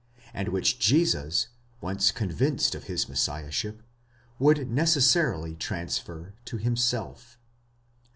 [0.33, 1.49] and which Jesus,
[1.79, 3.83] once convinced of his Messiah ship,
[4.39, 7.37] would necessarily transfer to himself.